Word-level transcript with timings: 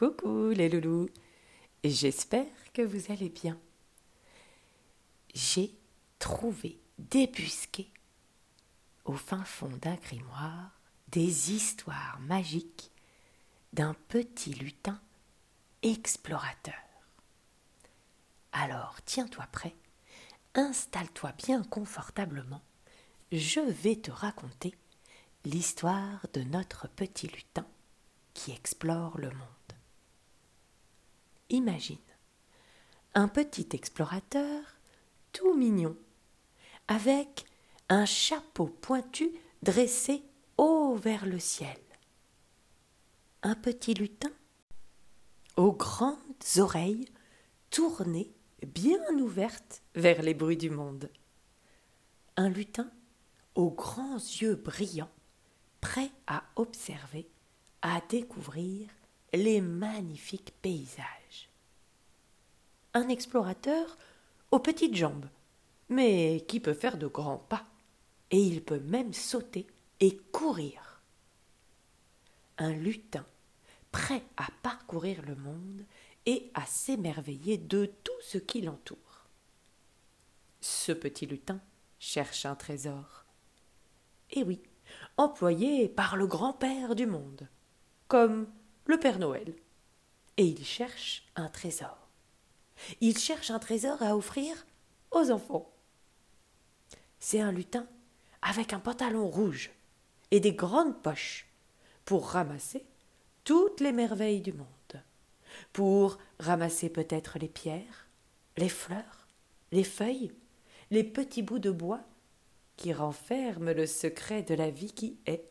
Coucou 0.00 0.48
les 0.48 0.70
loulous, 0.70 1.10
j'espère 1.84 2.46
que 2.72 2.80
vous 2.80 3.12
allez 3.12 3.28
bien. 3.28 3.60
J'ai 5.34 5.74
trouvé 6.18 6.80
débusqué 6.98 7.90
au 9.04 9.12
fin 9.12 9.44
fond 9.44 9.68
d'un 9.68 9.96
grimoire 9.96 10.70
des 11.08 11.52
histoires 11.52 12.18
magiques 12.20 12.90
d'un 13.74 13.92
petit 14.08 14.54
lutin 14.54 14.98
explorateur. 15.82 16.80
Alors 18.52 18.96
tiens-toi 19.04 19.46
prêt, 19.52 19.76
installe-toi 20.54 21.32
bien 21.32 21.62
confortablement, 21.62 22.62
je 23.32 23.60
vais 23.60 23.96
te 23.96 24.10
raconter 24.10 24.74
l'histoire 25.44 26.24
de 26.32 26.40
notre 26.40 26.88
petit 26.88 27.28
lutin 27.28 27.66
qui 28.32 28.52
explore 28.52 29.18
le 29.18 29.28
monde. 29.28 29.59
Imagine 31.50 31.98
un 33.14 33.26
petit 33.26 33.66
explorateur 33.72 34.62
tout 35.32 35.54
mignon, 35.54 35.96
avec 36.86 37.44
un 37.88 38.04
chapeau 38.04 38.66
pointu 38.66 39.32
dressé 39.62 40.22
haut 40.58 40.94
vers 40.94 41.26
le 41.26 41.40
ciel. 41.40 41.78
Un 43.42 43.56
petit 43.56 43.94
lutin 43.94 44.30
aux 45.56 45.72
grandes 45.72 46.16
oreilles 46.58 47.06
tournées 47.70 48.32
bien 48.64 49.02
ouvertes 49.18 49.82
vers 49.96 50.22
les 50.22 50.34
bruits 50.34 50.56
du 50.56 50.70
monde. 50.70 51.10
Un 52.36 52.48
lutin 52.48 52.90
aux 53.56 53.70
grands 53.70 54.18
yeux 54.18 54.54
brillants, 54.54 55.10
prêt 55.80 56.12
à 56.28 56.44
observer, 56.54 57.28
à 57.82 58.00
découvrir 58.08 58.88
les 59.32 59.60
magnifiques 59.60 60.54
paysages. 60.62 61.50
Un 62.94 63.08
explorateur 63.08 63.98
aux 64.50 64.58
petites 64.58 64.96
jambes, 64.96 65.28
mais 65.88 66.44
qui 66.48 66.60
peut 66.60 66.74
faire 66.74 66.98
de 66.98 67.06
grands 67.06 67.38
pas, 67.38 67.66
et 68.30 68.40
il 68.40 68.62
peut 68.62 68.80
même 68.80 69.12
sauter 69.12 69.66
et 70.00 70.16
courir. 70.32 71.02
Un 72.58 72.72
lutin 72.72 73.24
prêt 73.92 74.22
à 74.36 74.46
parcourir 74.62 75.22
le 75.22 75.34
monde 75.34 75.84
et 76.26 76.50
à 76.54 76.66
s'émerveiller 76.66 77.58
de 77.58 77.86
tout 77.86 78.20
ce 78.22 78.38
qui 78.38 78.60
l'entoure. 78.60 79.26
Ce 80.60 80.92
petit 80.92 81.26
lutin 81.26 81.60
cherche 81.98 82.44
un 82.46 82.54
trésor. 82.54 83.24
Et 84.30 84.42
oui, 84.42 84.62
employé 85.16 85.88
par 85.88 86.16
le 86.16 86.26
grand-père 86.26 86.94
du 86.94 87.06
monde, 87.06 87.48
comme 88.08 88.46
le 88.90 88.98
Père 88.98 89.18
Noël. 89.18 89.54
Et 90.36 90.44
il 90.44 90.64
cherche 90.64 91.24
un 91.36 91.48
trésor. 91.48 91.96
Il 93.00 93.16
cherche 93.16 93.50
un 93.50 93.58
trésor 93.58 94.02
à 94.02 94.16
offrir 94.16 94.66
aux 95.10 95.30
enfants. 95.30 95.70
C'est 97.18 97.40
un 97.40 97.52
lutin 97.52 97.86
avec 98.42 98.72
un 98.72 98.80
pantalon 98.80 99.28
rouge 99.28 99.70
et 100.30 100.40
des 100.40 100.52
grandes 100.52 101.00
poches 101.02 101.46
pour 102.04 102.28
ramasser 102.28 102.84
toutes 103.44 103.80
les 103.80 103.92
merveilles 103.92 104.40
du 104.40 104.52
monde, 104.52 105.02
pour 105.72 106.18
ramasser 106.38 106.88
peut-être 106.88 107.38
les 107.38 107.48
pierres, 107.48 108.08
les 108.56 108.68
fleurs, 108.68 109.28
les 109.72 109.84
feuilles, 109.84 110.32
les 110.90 111.04
petits 111.04 111.42
bouts 111.42 111.58
de 111.58 111.70
bois 111.70 112.00
qui 112.76 112.92
renferment 112.92 113.72
le 113.72 113.86
secret 113.86 114.42
de 114.42 114.54
la 114.54 114.70
vie 114.70 114.92
qui 114.92 115.18
est. 115.26 115.49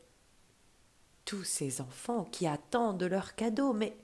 Tous 1.29 1.43
ces 1.43 1.79
enfants 1.79 2.23
qui 2.23 2.47
attendent 2.47 3.03
leurs 3.03 3.35
cadeaux, 3.35 3.71
mais 3.71 3.95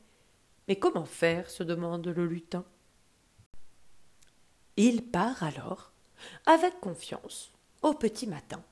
mais 0.67 0.75
comment 0.75 1.05
faire 1.05 1.49
se 1.49 1.63
demande 1.63 2.05
le 2.05 2.27
lutin. 2.27 2.63
Il 4.77 5.09
part 5.09 5.41
alors, 5.41 5.91
avec 6.45 6.80
confiance, 6.80 7.52
au 7.81 7.95
petit 7.95 8.27
matin. 8.27 8.64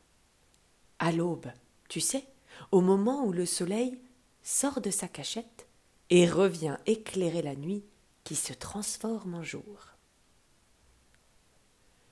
À 0.99 1.11
l'aube, 1.11 1.47
tu 1.89 1.99
sais, 1.99 2.27
au 2.69 2.81
moment 2.81 3.25
où 3.25 3.31
le 3.31 3.47
soleil 3.47 3.99
sort 4.43 4.81
de 4.81 4.91
sa 4.91 5.07
cachette 5.07 5.67
et 6.11 6.29
revient 6.29 6.77
éclairer 6.85 7.41
la 7.41 7.55
nuit 7.55 7.83
qui 8.23 8.35
se 8.35 8.53
transforme 8.53 9.33
en 9.33 9.43
jour. 9.43 9.95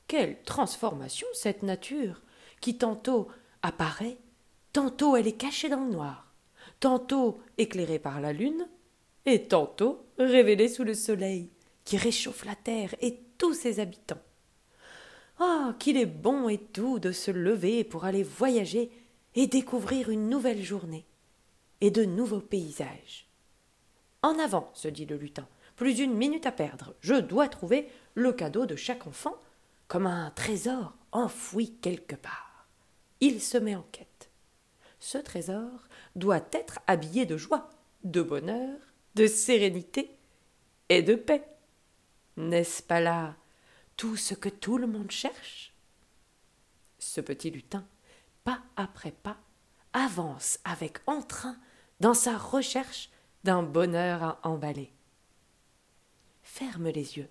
Quelle 0.07 0.41
transformation 0.41 1.27
cette 1.35 1.61
nature, 1.61 2.19
qui 2.61 2.79
tantôt 2.79 3.27
apparaît, 3.61 4.17
tantôt 4.73 5.15
elle 5.15 5.27
est 5.27 5.37
cachée 5.37 5.69
dans 5.69 5.85
le 5.85 5.91
noir, 5.91 6.30
tantôt 6.81 7.39
éclairée 7.57 7.99
par 7.99 8.19
la 8.19 8.33
lune, 8.33 8.67
et 9.25 9.43
tantôt 9.47 10.03
révélée 10.17 10.67
sous 10.67 10.83
le 10.83 10.95
soleil, 10.95 11.49
qui 11.85 11.95
réchauffe 11.95 12.43
la 12.43 12.55
terre 12.55 12.93
et 12.99 13.19
tous 13.37 13.53
ses 13.53 13.79
habitants. 13.79 14.21
Ah, 15.39 15.75
qu'il 15.79 15.95
est 15.95 16.05
bon 16.05 16.49
et 16.49 16.59
doux 16.73 16.99
de 16.99 17.11
se 17.11 17.31
lever 17.31 17.83
pour 17.83 18.03
aller 18.03 18.23
voyager 18.23 18.91
et 19.35 19.47
découvrir 19.47 20.09
une 20.09 20.27
nouvelle 20.27 20.61
journée 20.61 21.05
et 21.79 21.91
de 21.91 22.03
nouveaux 22.03 22.41
paysages. 22.41 23.27
En 24.23 24.37
avant, 24.39 24.69
se 24.73 24.87
dit 24.87 25.05
le 25.05 25.17
lutin, 25.17 25.47
plus 25.75 25.95
d'une 25.95 26.13
minute 26.13 26.45
à 26.45 26.51
perdre. 26.51 26.95
Je 27.01 27.15
dois 27.15 27.47
trouver 27.47 27.87
le 28.15 28.33
cadeau 28.33 28.65
de 28.65 28.75
chaque 28.75 29.07
enfant, 29.07 29.35
comme 29.87 30.07
un 30.07 30.31
trésor 30.31 30.95
enfoui 31.11 31.75
quelque 31.81 32.15
part. 32.15 32.67
Il 33.19 33.41
se 33.41 33.57
met 33.57 33.75
en 33.75 33.85
quête. 33.91 34.30
Ce 35.01 35.17
trésor 35.17 35.87
doit 36.15 36.45
être 36.51 36.79
habillé 36.85 37.25
de 37.25 37.35
joie, 37.35 37.69
de 38.03 38.21
bonheur, 38.21 38.77
de 39.15 39.25
sérénité 39.25 40.15
et 40.89 41.01
de 41.01 41.15
paix. 41.15 41.43
N'est-ce 42.37 42.83
pas 42.83 43.01
là 43.01 43.35
tout 43.97 44.15
ce 44.15 44.35
que 44.35 44.47
tout 44.47 44.77
le 44.77 44.85
monde 44.85 45.09
cherche? 45.09 45.73
Ce 46.99 47.19
petit 47.19 47.49
lutin, 47.49 47.83
pas 48.43 48.61
après 48.75 49.11
pas, 49.11 49.37
avance 49.91 50.59
avec 50.63 50.99
entrain 51.07 51.57
dans 51.99 52.13
sa 52.13 52.37
recherche 52.37 53.09
d'un 53.43 53.63
bonheur 53.63 54.23
à 54.23 54.39
emballer. 54.43 54.93
Ferme 56.43 56.89
les 56.89 57.17
yeux. 57.17 57.29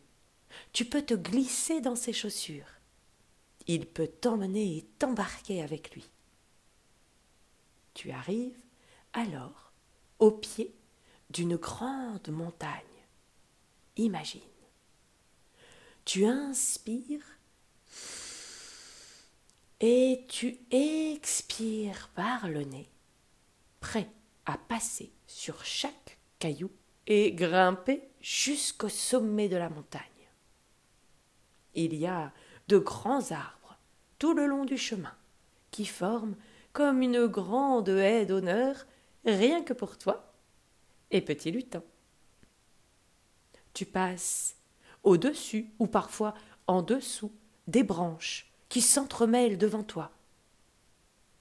Tu 0.73 0.85
peux 0.85 1.03
te 1.03 1.15
glisser 1.15 1.81
dans 1.81 1.97
ses 1.97 2.13
chaussures. 2.13 2.67
Il 3.69 3.87
peut 3.87 4.09
t'emmener 4.09 4.77
et 4.77 4.83
t'embarquer 4.99 5.63
avec 5.63 5.95
lui. 5.95 6.11
Tu 8.01 8.13
arrives 8.13 8.57
alors 9.13 9.75
au 10.21 10.31
pied 10.31 10.75
d'une 11.29 11.57
grande 11.57 12.31
montagne. 12.31 12.81
Imagine 13.99 14.41
tu 16.07 16.25
inspires 16.25 17.37
et 19.81 20.25
tu 20.29 20.57
expires 20.71 22.09
par 22.15 22.49
le 22.49 22.65
nez, 22.65 22.89
prêt 23.81 24.09
à 24.47 24.57
passer 24.57 25.13
sur 25.27 25.63
chaque 25.63 26.17
caillou 26.39 26.71
et 27.07 27.33
grimper 27.33 28.09
jusqu'au 28.23 28.89
sommet 28.89 29.51
de 29.51 29.59
la 29.59 29.69
montagne. 29.69 30.01
Il 31.75 31.95
y 31.95 32.07
a 32.07 32.33
de 32.67 32.79
grands 32.79 33.31
arbres 33.31 33.77
tout 34.19 34.33
le 34.33 34.47
long 34.47 34.65
du 34.65 34.79
chemin 34.79 35.15
qui 35.71 35.85
forment 35.85 36.37
comme 36.73 37.03
une 37.03 37.27
grande 37.27 37.89
haie 37.89 38.27
d'honneur 38.27 38.87
rien 39.25 39.63
que 39.63 39.73
pour 39.73 39.99
toi 39.99 40.33
et 41.11 41.21
petit 41.21 41.51
lutin. 41.51 41.83
Tu 43.75 43.87
passes 43.87 44.57
au-dessus 45.03 45.71
ou 45.79 45.87
parfois 45.87 46.35
en 46.67 46.83
dessous 46.83 47.33
des 47.67 47.83
branches 47.83 48.53
qui 48.69 48.81
s'entremêlent 48.81 49.59
devant 49.59 49.83
toi. 49.83 50.13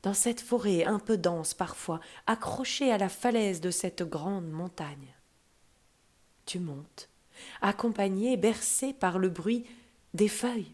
Dans 0.02 0.14
cette 0.14 0.42
forêt 0.42 0.86
un 0.86 1.00
peu 1.00 1.18
dense 1.18 1.54
parfois, 1.54 2.00
accrochée 2.26 2.92
à 2.92 2.98
la 2.98 3.10
falaise 3.10 3.62
de 3.62 3.72
cette 3.72 4.04
grande 4.04 4.50
montagne. 4.50 5.14
Tu 6.46 6.60
montes, 6.60 7.10
accompagné, 7.62 8.38
bercé 8.38 8.94
par 8.94 9.20
le 9.20 9.30
bruit 9.30 9.66
des 10.14 10.30
feuilles 10.30 10.74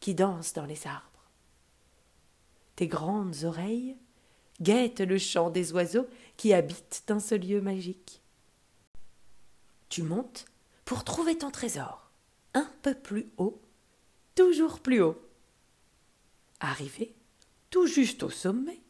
qui 0.00 0.14
dansent 0.14 0.52
dans 0.52 0.66
les 0.66 0.86
arbres. 0.86 1.13
Tes 2.76 2.86
grandes 2.86 3.44
oreilles 3.44 3.96
guettent 4.60 5.00
le 5.00 5.18
chant 5.18 5.50
des 5.50 5.72
oiseaux 5.72 6.06
qui 6.36 6.52
habitent 6.52 7.04
dans 7.06 7.20
ce 7.20 7.34
lieu 7.34 7.60
magique. 7.60 8.22
Tu 9.88 10.02
montes 10.02 10.46
pour 10.84 11.04
trouver 11.04 11.38
ton 11.38 11.50
trésor 11.50 12.10
un 12.54 12.70
peu 12.82 12.94
plus 12.94 13.30
haut, 13.36 13.60
toujours 14.34 14.80
plus 14.80 15.02
haut. 15.02 15.20
Arrivé 16.60 17.14
tout 17.70 17.86
juste 17.88 18.22
au 18.22 18.30
sommet, 18.30 18.80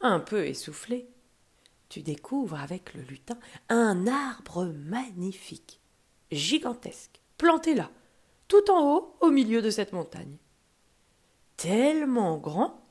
un 0.00 0.18
peu 0.18 0.46
essoufflé, 0.46 1.10
tu 1.90 2.00
découvres 2.00 2.58
avec 2.58 2.94
le 2.94 3.02
lutin 3.02 3.38
un 3.68 4.06
arbre 4.06 4.64
magnifique, 4.64 5.78
gigantesque, 6.30 7.20
planté 7.36 7.74
là, 7.74 7.90
tout 8.48 8.70
en 8.70 8.94
haut 8.94 9.16
au 9.20 9.30
milieu 9.30 9.60
de 9.60 9.68
cette 9.68 9.92
montagne. 9.92 10.38
Tellement 11.58 12.38
grand 12.38 12.81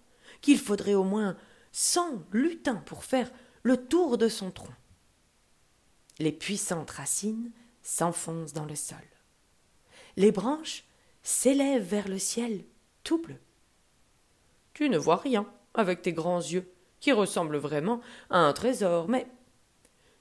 qu'il 0.41 0.59
faudrait 0.59 0.93
au 0.93 1.03
moins 1.03 1.38
cent 1.71 2.23
lutins 2.31 2.83
pour 2.85 3.03
faire 3.03 3.31
le 3.63 3.77
tour 3.77 4.17
de 4.17 4.27
son 4.27 4.51
tronc. 4.51 4.73
Les 6.19 6.31
puissantes 6.31 6.91
racines 6.91 7.51
s'enfoncent 7.81 8.53
dans 8.53 8.65
le 8.65 8.75
sol. 8.75 8.97
Les 10.17 10.31
branches 10.31 10.83
s'élèvent 11.23 11.88
vers 11.88 12.07
le 12.07 12.19
ciel 12.19 12.63
tout 13.03 13.21
bleu. 13.21 13.38
Tu 14.73 14.89
ne 14.89 14.97
vois 14.97 15.17
rien 15.17 15.47
avec 15.73 16.01
tes 16.01 16.13
grands 16.13 16.39
yeux, 16.39 16.71
qui 16.99 17.11
ressemblent 17.11 17.57
vraiment 17.57 18.01
à 18.29 18.39
un 18.39 18.53
trésor, 18.53 19.07
mais 19.07 19.27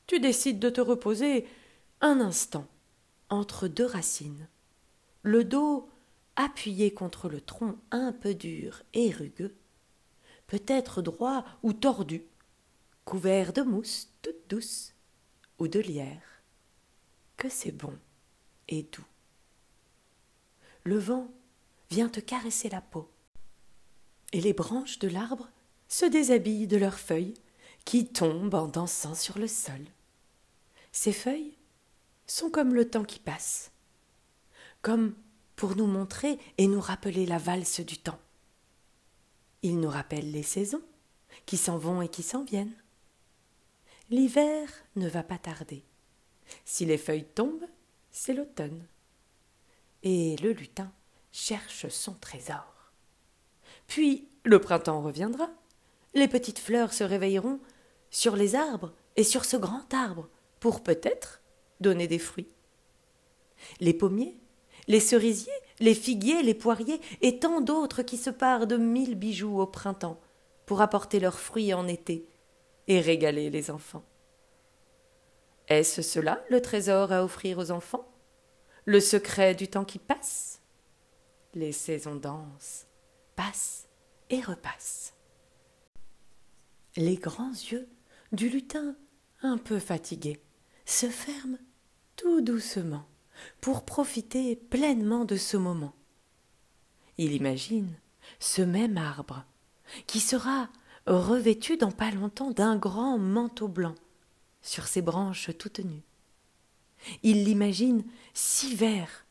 tu 0.06 0.18
décides 0.18 0.58
de 0.58 0.70
te 0.70 0.80
reposer 0.80 1.46
un 2.00 2.20
instant 2.20 2.66
entre 3.28 3.68
deux 3.68 3.84
racines, 3.84 4.48
le 5.22 5.44
dos 5.44 5.88
appuyé 6.36 6.92
contre 6.92 7.28
le 7.28 7.40
tronc 7.40 7.76
un 7.90 8.12
peu 8.12 8.34
dur 8.34 8.82
et 8.94 9.10
rugueux, 9.10 9.54
peut-être 10.50 11.00
droit 11.00 11.44
ou 11.62 11.72
tordu, 11.72 12.24
couvert 13.04 13.52
de 13.52 13.62
mousse 13.62 14.08
toute 14.20 14.48
douce 14.48 14.94
ou 15.60 15.68
de 15.68 15.78
lierre. 15.78 16.42
Que 17.36 17.48
c'est 17.48 17.70
bon 17.70 17.96
et 18.66 18.82
doux. 18.82 19.06
Le 20.82 20.98
vent 20.98 21.30
vient 21.88 22.08
te 22.08 22.18
caresser 22.18 22.68
la 22.68 22.80
peau, 22.80 23.08
et 24.32 24.40
les 24.40 24.52
branches 24.52 24.98
de 24.98 25.06
l'arbre 25.06 25.48
se 25.86 26.04
déshabillent 26.04 26.66
de 26.66 26.76
leurs 26.78 26.98
feuilles 26.98 27.34
qui 27.84 28.08
tombent 28.08 28.54
en 28.54 28.66
dansant 28.66 29.14
sur 29.14 29.38
le 29.38 29.46
sol. 29.46 29.84
Ces 30.90 31.12
feuilles 31.12 31.56
sont 32.26 32.50
comme 32.50 32.74
le 32.74 32.90
temps 32.90 33.04
qui 33.04 33.20
passe, 33.20 33.70
comme 34.82 35.14
pour 35.54 35.76
nous 35.76 35.86
montrer 35.86 36.40
et 36.58 36.66
nous 36.66 36.80
rappeler 36.80 37.24
la 37.24 37.38
valse 37.38 37.78
du 37.80 37.98
temps. 37.98 38.18
Ils 39.62 39.78
nous 39.78 39.88
rappellent 39.88 40.30
les 40.30 40.42
saisons, 40.42 40.82
qui 41.46 41.56
s'en 41.56 41.78
vont 41.78 42.02
et 42.02 42.08
qui 42.08 42.22
s'en 42.22 42.44
viennent. 42.44 42.76
L'hiver 44.10 44.68
ne 44.96 45.08
va 45.08 45.22
pas 45.22 45.38
tarder. 45.38 45.84
Si 46.64 46.84
les 46.84 46.98
feuilles 46.98 47.26
tombent, 47.26 47.68
c'est 48.10 48.34
l'automne. 48.34 48.86
Et 50.02 50.36
le 50.38 50.52
lutin 50.52 50.92
cherche 51.30 51.88
son 51.88 52.14
trésor. 52.14 52.92
Puis 53.86 54.28
le 54.44 54.60
printemps 54.60 55.02
reviendra. 55.02 55.48
Les 56.14 56.26
petites 56.26 56.58
fleurs 56.58 56.92
se 56.92 57.04
réveilleront 57.04 57.60
sur 58.10 58.34
les 58.34 58.56
arbres 58.56 58.92
et 59.16 59.24
sur 59.24 59.44
ce 59.44 59.56
grand 59.56 59.92
arbre 59.94 60.28
pour 60.58 60.82
peut-être 60.82 61.40
donner 61.80 62.08
des 62.08 62.18
fruits. 62.18 62.48
Les 63.78 63.94
pommiers 63.94 64.40
les 64.90 65.00
cerisiers, 65.00 65.52
les 65.80 65.94
figuiers, 65.94 66.42
les 66.42 66.54
poiriers, 66.54 67.00
et 67.22 67.38
tant 67.38 67.60
d'autres 67.60 68.02
qui 68.02 68.16
se 68.16 68.30
parent 68.30 68.66
de 68.66 68.76
mille 68.76 69.14
bijoux 69.14 69.58
au 69.60 69.66
printemps, 69.66 70.20
pour 70.66 70.82
apporter 70.82 71.18
leurs 71.18 71.40
fruits 71.40 71.74
en 71.74 71.88
été, 71.88 72.28
et 72.86 73.00
régaler 73.00 73.50
les 73.50 73.70
enfants. 73.70 74.04
Est-ce 75.68 76.02
cela 76.02 76.44
le 76.50 76.60
trésor 76.60 77.12
à 77.12 77.24
offrir 77.24 77.58
aux 77.58 77.70
enfants? 77.70 78.06
Le 78.84 79.00
secret 79.00 79.54
du 79.54 79.68
temps 79.68 79.84
qui 79.84 79.98
passe? 79.98 80.60
Les 81.54 81.72
saisons 81.72 82.16
dansent, 82.16 82.86
passent 83.36 83.88
et 84.30 84.40
repassent. 84.40 85.14
Les 86.96 87.16
grands 87.16 87.52
yeux 87.52 87.88
du 88.32 88.48
lutin, 88.48 88.96
un 89.42 89.58
peu 89.58 89.78
fatigué, 89.78 90.40
se 90.84 91.06
ferment 91.06 91.58
tout 92.16 92.40
doucement 92.40 93.04
pour 93.60 93.84
profiter 93.84 94.56
pleinement 94.56 95.24
de 95.24 95.36
ce 95.36 95.56
moment. 95.56 95.94
Il 97.18 97.32
imagine 97.32 97.94
ce 98.38 98.62
même 98.62 98.96
arbre 98.96 99.44
qui 100.06 100.20
sera 100.20 100.68
revêtu 101.06 101.76
dans 101.76 101.90
pas 101.90 102.10
longtemps 102.10 102.50
d'un 102.50 102.76
grand 102.76 103.18
manteau 103.18 103.68
blanc 103.68 103.94
sur 104.62 104.86
ses 104.86 105.02
branches 105.02 105.50
toutes 105.58 105.80
nues. 105.80 106.04
Il 107.22 107.44
l'imagine 107.44 108.04
si 108.34 108.74
vert 108.74 109.26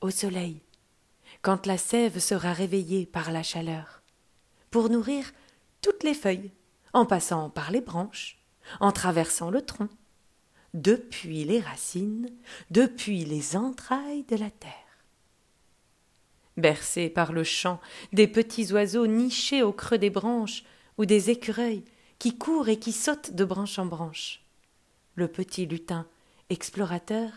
au 0.00 0.10
soleil, 0.10 0.60
quand 1.40 1.66
la 1.66 1.78
sève 1.78 2.18
sera 2.18 2.52
réveillée 2.52 3.06
par 3.06 3.30
la 3.30 3.42
chaleur, 3.42 4.02
pour 4.70 4.90
nourrir 4.90 5.32
toutes 5.80 6.02
les 6.02 6.14
feuilles, 6.14 6.52
en 6.92 7.06
passant 7.06 7.48
par 7.50 7.70
les 7.70 7.80
branches, 7.80 8.38
en 8.80 8.92
traversant 8.92 9.50
le 9.50 9.62
tronc, 9.62 9.88
depuis 10.74 11.44
les 11.44 11.60
racines, 11.60 12.28
depuis 12.70 13.24
les 13.24 13.56
entrailles 13.56 14.24
de 14.24 14.36
la 14.36 14.50
terre. 14.50 14.72
Bercé 16.56 17.08
par 17.08 17.32
le 17.32 17.44
chant 17.44 17.80
des 18.12 18.26
petits 18.26 18.72
oiseaux 18.72 19.06
nichés 19.06 19.62
au 19.62 19.72
creux 19.72 19.98
des 19.98 20.10
branches, 20.10 20.64
ou 20.98 21.06
des 21.06 21.30
écureuils 21.30 21.84
qui 22.18 22.36
courent 22.36 22.68
et 22.68 22.78
qui 22.78 22.92
sautent 22.92 23.32
de 23.32 23.44
branche 23.44 23.78
en 23.78 23.86
branche, 23.86 24.42
le 25.14 25.28
petit 25.28 25.66
lutin, 25.66 26.06
explorateur, 26.50 27.30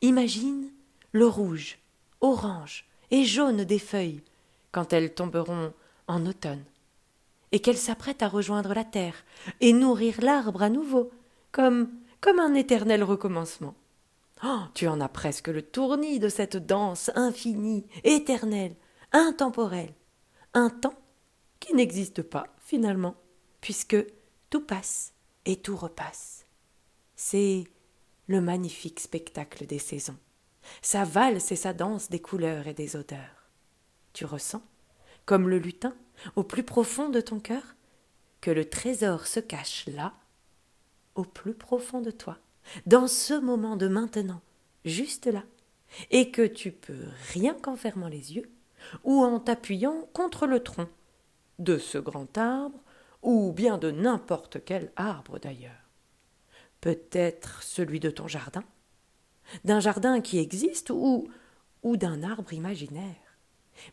imagine 0.00 0.70
le 1.12 1.26
rouge, 1.26 1.78
orange 2.20 2.86
et 3.10 3.24
jaune 3.24 3.64
des 3.64 3.78
feuilles 3.78 4.22
quand 4.72 4.92
elles 4.92 5.14
tomberont 5.14 5.72
en 6.06 6.26
automne, 6.26 6.64
et 7.52 7.60
qu'elles 7.60 7.76
s'apprêtent 7.76 8.22
à 8.22 8.28
rejoindre 8.28 8.74
la 8.74 8.84
terre 8.84 9.24
et 9.60 9.72
nourrir 9.72 10.20
l'arbre 10.20 10.62
à 10.62 10.70
nouveau, 10.70 11.10
comme 11.52 11.90
comme 12.20 12.40
un 12.40 12.54
éternel 12.54 13.02
recommencement. 13.02 13.74
Oh, 14.44 14.60
tu 14.74 14.86
en 14.86 15.00
as 15.00 15.08
presque 15.08 15.48
le 15.48 15.62
tournis 15.62 16.18
de 16.18 16.28
cette 16.28 16.56
danse 16.56 17.10
infinie, 17.14 17.86
éternelle, 18.04 18.76
intemporelle, 19.12 19.94
un 20.52 20.68
temps 20.68 20.98
qui 21.60 21.74
n'existe 21.74 22.22
pas 22.22 22.54
finalement, 22.58 23.16
puisque 23.60 23.96
tout 24.50 24.60
passe 24.60 25.14
et 25.46 25.56
tout 25.56 25.76
repasse. 25.76 26.44
C'est 27.14 27.64
le 28.26 28.40
magnifique 28.40 29.00
spectacle 29.00 29.66
des 29.66 29.78
saisons, 29.78 30.18
sa 30.82 31.04
valse 31.04 31.50
et 31.52 31.56
sa 31.56 31.72
danse 31.72 32.10
des 32.10 32.20
couleurs 32.20 32.66
et 32.66 32.74
des 32.74 32.96
odeurs. 32.96 33.50
Tu 34.12 34.24
ressens, 34.24 34.62
comme 35.24 35.48
le 35.48 35.58
lutin, 35.58 35.94
au 36.34 36.42
plus 36.42 36.62
profond 36.62 37.08
de 37.08 37.20
ton 37.20 37.40
cœur, 37.40 37.74
que 38.40 38.50
le 38.50 38.68
trésor 38.68 39.26
se 39.26 39.40
cache 39.40 39.86
là 39.86 40.12
au 41.16 41.24
plus 41.24 41.54
profond 41.54 42.00
de 42.00 42.10
toi, 42.10 42.38
dans 42.86 43.06
ce 43.06 43.34
moment 43.34 43.76
de 43.76 43.88
maintenant, 43.88 44.40
juste 44.84 45.26
là, 45.26 45.44
et 46.10 46.30
que 46.30 46.46
tu 46.46 46.72
peux 46.72 47.06
rien 47.32 47.54
qu'en 47.54 47.76
fermant 47.76 48.08
les 48.08 48.34
yeux, 48.34 48.50
ou 49.04 49.22
en 49.24 49.40
t'appuyant 49.40 50.08
contre 50.12 50.46
le 50.46 50.62
tronc 50.62 50.88
de 51.58 51.78
ce 51.78 51.98
grand 51.98 52.36
arbre, 52.38 52.78
ou 53.22 53.52
bien 53.52 53.78
de 53.78 53.90
n'importe 53.90 54.64
quel 54.64 54.92
arbre 54.96 55.38
d'ailleurs. 55.38 55.72
Peut-être 56.80 57.62
celui 57.62 57.98
de 57.98 58.10
ton 58.10 58.28
jardin, 58.28 58.62
d'un 59.64 59.80
jardin 59.80 60.20
qui 60.20 60.38
existe, 60.38 60.90
ou, 60.90 61.28
ou 61.82 61.96
d'un 61.96 62.22
arbre 62.22 62.52
imaginaire. 62.52 63.14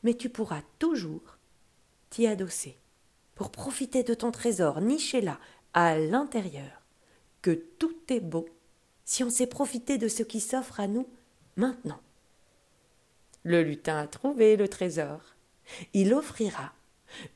Mais 0.03 0.13
tu 0.13 0.29
pourras 0.29 0.61
toujours 0.79 1.37
t'y 2.09 2.27
adosser 2.27 2.77
pour 3.35 3.51
profiter 3.51 4.03
de 4.03 4.13
ton 4.13 4.31
trésor 4.31 4.81
niché 4.81 5.21
là, 5.21 5.39
à 5.73 5.97
l'intérieur, 5.97 6.82
que 7.43 7.51
tout 7.51 7.95
est 8.09 8.19
beau 8.19 8.47
si 9.05 9.23
on 9.23 9.29
sait 9.29 9.45
profiter 9.45 9.99
de 9.99 10.07
ce 10.07 10.23
qui 10.23 10.39
s'offre 10.39 10.79
à 10.79 10.87
nous 10.87 11.07
maintenant. 11.55 11.99
Le 13.43 13.61
lutin 13.61 13.99
a 13.99 14.07
trouvé 14.07 14.55
le 14.55 14.67
trésor. 14.67 15.19
Il 15.93 16.13
offrira 16.13 16.73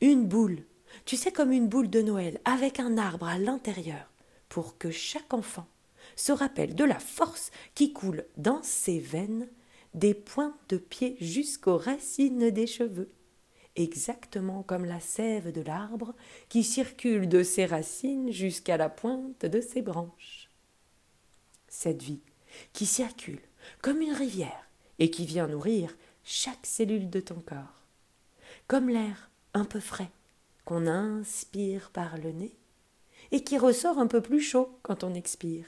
une 0.02 0.26
boule, 0.26 0.64
tu 1.06 1.18
sais 1.18 1.32
comme 1.32 1.52
une 1.52 1.68
boule 1.68 1.90
de 1.90 2.02
Noël, 2.02 2.40
avec 2.46 2.80
un 2.80 2.98
arbre 2.98 3.28
à 3.28 3.38
l'intérieur, 3.38 4.10
pour 4.50 4.78
que 4.78 4.90
chaque 4.90 5.34
enfant 5.34 5.68
se 6.16 6.32
rappelle 6.32 6.74
de 6.74 6.86
la 6.86 7.00
force 7.00 7.52
qui 7.76 7.94
coule 7.94 8.26
dans 8.38 8.64
ses 8.64 9.00
veines, 9.00 9.48
des 9.94 10.14
points 10.14 10.56
de 10.70 10.78
pied 10.78 11.18
jusqu'aux 11.20 11.78
racines 11.78 12.50
des 12.50 12.68
cheveux 12.68 13.12
exactement 13.78 14.64
comme 14.64 14.86
la 14.86 15.00
sève 15.00 15.52
de 15.52 15.62
l'arbre 15.62 16.16
qui 16.50 16.64
circule 16.64 17.30
de 17.30 17.44
ses 17.44 17.66
racines 17.66 18.32
jusqu'à 18.32 18.76
la 18.76 18.90
pointe 18.90 19.46
de 19.46 19.62
ses 19.62 19.82
branches. 19.82 20.50
Cette 21.68 22.02
vie 22.02 22.22
qui 22.74 22.86
circule 22.86 23.42
comme 23.82 24.02
une 24.02 24.14
rivière 24.14 24.70
et 25.00 25.12
qui 25.12 25.26
vient 25.26 25.48
nourrir 25.48 25.96
chaque 26.24 26.66
cellule 26.66 27.10
de 27.10 27.20
ton 27.20 27.40
corps, 27.40 27.86
comme 28.68 28.90
l'air 28.90 29.30
un 29.54 29.66
peu 29.66 29.80
frais 29.80 30.12
qu'on 30.66 30.88
inspire 30.88 31.92
par 31.92 32.18
le 32.18 32.32
nez 32.32 32.58
et 33.32 33.44
qui 33.44 33.58
ressort 33.58 34.00
un 34.00 34.08
peu 34.08 34.22
plus 34.22 34.42
chaud 34.42 34.78
quand 34.82 35.04
on 35.04 35.14
expire. 35.14 35.66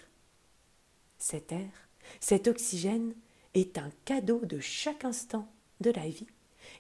Cet 1.17 1.51
air, 1.51 1.71
cet 2.19 2.47
oxygène 2.47 3.13
est 3.53 3.77
un 3.77 3.91
cadeau 4.05 4.39
de 4.45 4.59
chaque 4.59 5.05
instant 5.05 5.47
de 5.79 5.91
la 5.91 6.07
vie 6.07 6.27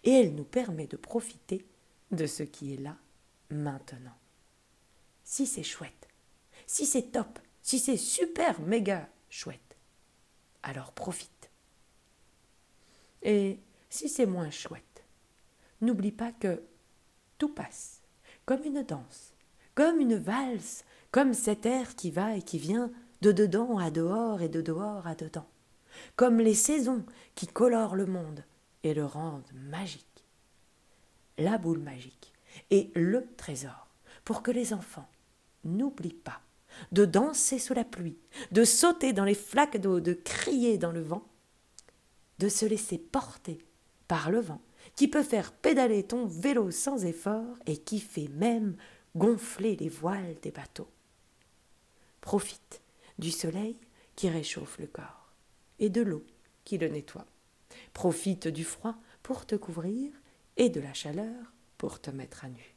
et 0.03 0.11
elle 0.11 0.35
nous 0.35 0.43
permet 0.43 0.87
de 0.87 0.97
profiter 0.97 1.65
de 2.11 2.25
ce 2.25 2.43
qui 2.43 2.73
est 2.73 2.81
là 2.81 2.97
maintenant. 3.49 4.17
Si 5.23 5.45
c'est 5.45 5.63
chouette, 5.63 6.07
si 6.65 6.85
c'est 6.85 7.11
top, 7.11 7.39
si 7.61 7.79
c'est 7.79 7.97
super 7.97 8.59
méga 8.61 9.09
chouette, 9.29 9.77
alors 10.63 10.91
profite. 10.91 11.51
Et 13.21 13.59
si 13.89 14.09
c'est 14.09 14.25
moins 14.25 14.49
chouette, 14.49 15.03
n'oublie 15.81 16.11
pas 16.11 16.31
que 16.31 16.63
tout 17.37 17.49
passe, 17.49 18.01
comme 18.45 18.63
une 18.63 18.83
danse, 18.83 19.33
comme 19.75 19.99
une 19.99 20.15
valse, 20.15 20.83
comme 21.11 21.33
cet 21.33 21.65
air 21.65 21.95
qui 21.95 22.11
va 22.11 22.35
et 22.35 22.41
qui 22.41 22.57
vient 22.57 22.91
de 23.21 23.31
dedans 23.31 23.77
à 23.77 23.91
dehors 23.91 24.41
et 24.41 24.49
de 24.49 24.61
dehors 24.61 25.05
à 25.07 25.15
dedans, 25.15 25.47
comme 26.15 26.39
les 26.39 26.53
saisons 26.53 27.05
qui 27.35 27.47
colorent 27.47 27.95
le 27.95 28.05
monde 28.05 28.43
et 28.83 28.93
le 28.93 29.05
rendent 29.05 29.51
magique. 29.53 30.05
La 31.37 31.57
boule 31.57 31.79
magique 31.79 32.33
est 32.71 32.95
le 32.95 33.25
trésor 33.37 33.87
pour 34.25 34.43
que 34.43 34.51
les 34.51 34.73
enfants 34.73 35.09
n'oublient 35.63 36.13
pas 36.13 36.41
de 36.91 37.05
danser 37.05 37.59
sous 37.59 37.73
la 37.73 37.83
pluie, 37.83 38.17
de 38.51 38.63
sauter 38.63 39.13
dans 39.13 39.25
les 39.25 39.35
flaques 39.35 39.77
d'eau, 39.77 39.99
de 39.99 40.13
crier 40.13 40.77
dans 40.77 40.91
le 40.91 41.01
vent, 41.01 41.27
de 42.39 42.49
se 42.49 42.65
laisser 42.65 42.97
porter 42.97 43.59
par 44.07 44.31
le 44.31 44.39
vent, 44.39 44.61
qui 44.95 45.07
peut 45.07 45.23
faire 45.23 45.51
pédaler 45.51 46.03
ton 46.03 46.25
vélo 46.25 46.71
sans 46.71 47.05
effort 47.05 47.57
et 47.65 47.77
qui 47.77 47.99
fait 47.99 48.29
même 48.29 48.75
gonfler 49.15 49.75
les 49.75 49.89
voiles 49.89 50.35
des 50.41 50.51
bateaux. 50.51 50.89
Profite 52.21 52.81
du 53.17 53.31
soleil 53.31 53.77
qui 54.15 54.29
réchauffe 54.29 54.77
le 54.79 54.87
corps 54.87 55.31
et 55.79 55.89
de 55.89 56.01
l'eau 56.01 56.23
qui 56.63 56.77
le 56.77 56.87
nettoie. 56.87 57.25
Profite 57.93 58.47
du 58.47 58.63
froid 58.63 58.95
pour 59.23 59.45
te 59.45 59.55
couvrir 59.55 60.11
et 60.57 60.69
de 60.69 60.79
la 60.79 60.93
chaleur 60.93 61.53
pour 61.77 62.01
te 62.01 62.11
mettre 62.11 62.45
à 62.45 62.49
nu. 62.49 62.75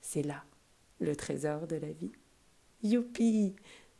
C'est 0.00 0.22
là 0.22 0.44
le 1.00 1.16
trésor 1.16 1.66
de 1.66 1.76
la 1.76 1.92
vie. 1.92 2.12
Youpi 2.82 3.56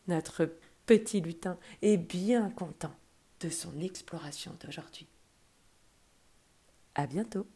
Notre 0.09 0.57
petit 0.87 1.21
lutin 1.21 1.59
est 1.83 1.97
bien 1.97 2.51
content 2.51 2.95
de 3.41 3.49
son 3.49 3.81
exploration 3.81 4.57
d'aujourd'hui. 4.63 5.09
À 6.95 7.07
bientôt 7.07 7.47